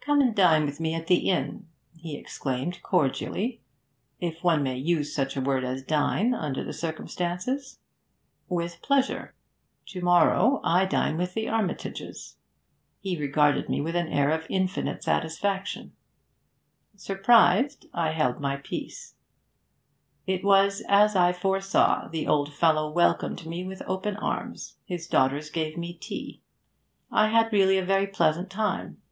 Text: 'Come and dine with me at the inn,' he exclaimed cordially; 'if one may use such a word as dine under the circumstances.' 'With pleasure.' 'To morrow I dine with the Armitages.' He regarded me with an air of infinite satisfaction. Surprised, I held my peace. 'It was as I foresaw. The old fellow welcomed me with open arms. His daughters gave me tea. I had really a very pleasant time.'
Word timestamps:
'Come 0.00 0.22
and 0.22 0.34
dine 0.34 0.64
with 0.64 0.80
me 0.80 0.94
at 0.94 1.06
the 1.06 1.28
inn,' 1.28 1.66
he 1.98 2.16
exclaimed 2.16 2.82
cordially; 2.82 3.60
'if 4.20 4.42
one 4.42 4.62
may 4.62 4.78
use 4.78 5.14
such 5.14 5.36
a 5.36 5.40
word 5.42 5.64
as 5.64 5.82
dine 5.82 6.32
under 6.32 6.64
the 6.64 6.72
circumstances.' 6.72 7.78
'With 8.48 8.80
pleasure.' 8.80 9.34
'To 9.84 10.00
morrow 10.00 10.62
I 10.64 10.86
dine 10.86 11.18
with 11.18 11.34
the 11.34 11.44
Armitages.' 11.50 12.36
He 13.02 13.18
regarded 13.20 13.68
me 13.68 13.82
with 13.82 13.94
an 13.94 14.08
air 14.08 14.30
of 14.30 14.46
infinite 14.48 15.04
satisfaction. 15.04 15.92
Surprised, 16.96 17.84
I 17.92 18.12
held 18.12 18.40
my 18.40 18.56
peace. 18.56 19.14
'It 20.26 20.42
was 20.42 20.82
as 20.88 21.16
I 21.16 21.34
foresaw. 21.34 22.08
The 22.08 22.26
old 22.26 22.54
fellow 22.54 22.90
welcomed 22.90 23.44
me 23.44 23.62
with 23.62 23.82
open 23.86 24.16
arms. 24.16 24.78
His 24.86 25.06
daughters 25.06 25.50
gave 25.50 25.76
me 25.76 25.92
tea. 25.92 26.40
I 27.12 27.28
had 27.28 27.52
really 27.52 27.76
a 27.76 27.84
very 27.84 28.06
pleasant 28.06 28.48
time.' 28.48 29.02